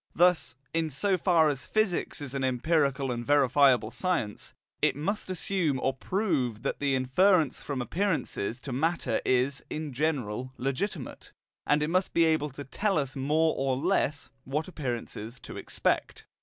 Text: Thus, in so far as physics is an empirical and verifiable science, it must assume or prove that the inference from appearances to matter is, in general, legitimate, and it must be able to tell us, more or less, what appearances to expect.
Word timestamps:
Thus, 0.15 0.55
in 0.73 0.89
so 0.89 1.15
far 1.15 1.47
as 1.47 1.63
physics 1.67 2.21
is 2.21 2.33
an 2.33 2.43
empirical 2.43 3.11
and 3.11 3.23
verifiable 3.23 3.91
science, 3.91 4.51
it 4.81 4.95
must 4.95 5.29
assume 5.29 5.79
or 5.79 5.93
prove 5.93 6.63
that 6.63 6.79
the 6.79 6.95
inference 6.95 7.61
from 7.61 7.83
appearances 7.83 8.59
to 8.61 8.71
matter 8.73 9.21
is, 9.23 9.63
in 9.69 9.93
general, 9.93 10.53
legitimate, 10.57 11.31
and 11.67 11.83
it 11.83 11.91
must 11.91 12.15
be 12.15 12.23
able 12.23 12.49
to 12.49 12.63
tell 12.63 12.97
us, 12.97 13.15
more 13.15 13.53
or 13.55 13.77
less, 13.77 14.31
what 14.43 14.67
appearances 14.67 15.39
to 15.41 15.55
expect. 15.55 16.25